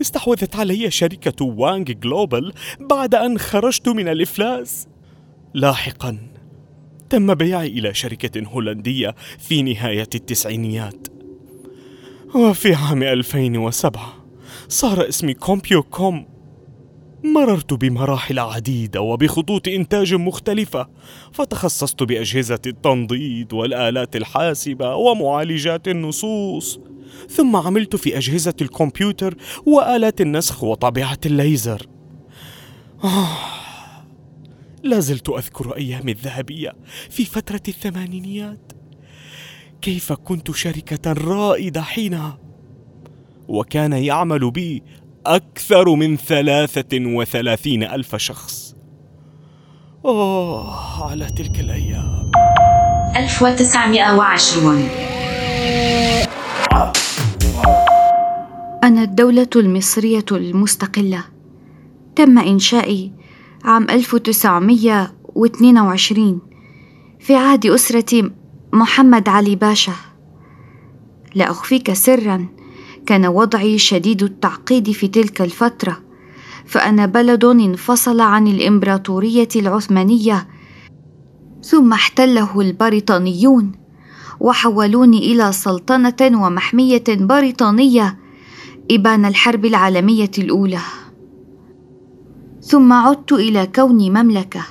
[0.00, 4.86] استحوذت علي شركة وانغ جلوبال بعد أن خرجت من الإفلاس.
[5.54, 6.18] لاحقا.
[7.10, 11.08] تم بيعي إلى شركة هولندية في نهاية التسعينيات.
[12.34, 14.14] وفي عام 2007
[14.68, 16.26] صار اسمي كومبيو كوم.
[17.24, 20.88] مررت بمراحل عديدة وبخطوط إنتاج مختلفة
[21.32, 26.80] فتخصصت بأجهزة التنضيد والآلات الحاسبة ومعالجات النصوص.
[27.28, 29.34] ثم عملت في أجهزة الكمبيوتر
[29.66, 31.86] وآلات النسخ وطابعة الليزر.
[33.04, 33.61] آه
[34.82, 36.72] لا زلت أذكر أيامي الذهبية
[37.10, 38.72] في فترة الثمانينيات.
[39.82, 42.38] كيف كنت شركة رائدة حينها؟
[43.48, 44.82] وكان يعمل بي
[45.26, 48.74] أكثر من ثلاثة وثلاثين ألف شخص.
[50.04, 52.30] أوه على تلك الأيام.
[53.16, 54.88] 1920
[58.84, 61.24] أنا الدولة المصرية المستقلة.
[62.16, 63.12] تم إنشائي
[63.64, 66.40] عام 1922
[67.20, 68.30] في عهد أسرة
[68.72, 69.92] محمد علي باشا.
[71.34, 72.46] لا أخفيك سرا
[73.06, 75.98] كان وضعي شديد التعقيد في تلك الفترة
[76.66, 80.48] فأنا بلد انفصل عن الإمبراطورية العثمانية
[81.62, 83.72] ثم احتله البريطانيون
[84.40, 88.18] وحولوني إلى سلطنة ومحمية بريطانية
[88.90, 90.80] إبان الحرب العالمية الأولى.
[92.62, 94.64] ثم عدت إلى كوني مملكة.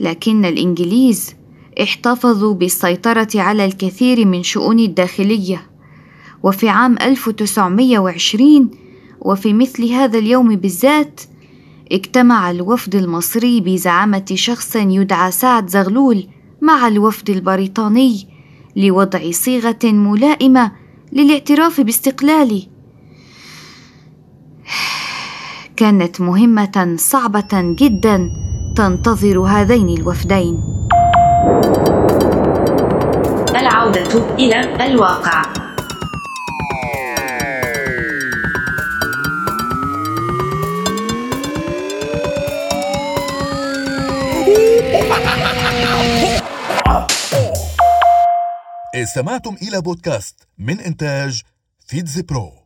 [0.00, 1.34] لكن الإنجليز
[1.82, 5.70] احتفظوا بالسيطرة على الكثير من شؤوني الداخلية.
[6.42, 8.70] وفي عام 1920
[9.20, 11.20] وفي مثل هذا اليوم بالذات
[11.92, 16.26] اجتمع الوفد المصري بزعامة شخص يدعى سعد زغلول
[16.62, 18.26] مع الوفد البريطاني
[18.76, 20.72] لوضع صيغة ملائمة
[21.12, 22.68] للاعتراف باستقلالي
[25.78, 28.30] كانت مهمة صعبة جدا
[28.76, 30.62] تنتظر هذين الوفدين.
[33.56, 35.42] العودة إلى الواقع.
[48.94, 51.42] استمعتم إلى بودكاست من إنتاج
[51.86, 52.57] فيتز برو